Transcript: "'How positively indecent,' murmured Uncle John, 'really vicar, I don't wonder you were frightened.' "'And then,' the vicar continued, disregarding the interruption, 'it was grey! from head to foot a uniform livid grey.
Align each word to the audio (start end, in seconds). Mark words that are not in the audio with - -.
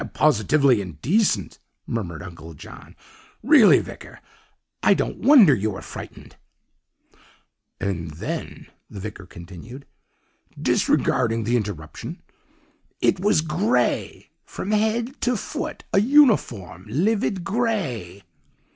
"'How 0.03 0.07
positively 0.07 0.81
indecent,' 0.81 1.59
murmured 1.85 2.23
Uncle 2.23 2.55
John, 2.55 2.95
'really 3.43 3.77
vicar, 3.81 4.19
I 4.81 4.95
don't 4.95 5.17
wonder 5.19 5.53
you 5.53 5.69
were 5.69 5.83
frightened.' 5.83 6.37
"'And 7.79 8.09
then,' 8.09 8.65
the 8.89 8.99
vicar 8.99 9.27
continued, 9.27 9.85
disregarding 10.59 11.43
the 11.43 11.55
interruption, 11.55 12.23
'it 12.99 13.19
was 13.19 13.41
grey! 13.41 14.31
from 14.43 14.71
head 14.71 15.21
to 15.21 15.37
foot 15.37 15.83
a 15.93 16.01
uniform 16.01 16.87
livid 16.89 17.43
grey. 17.43 18.23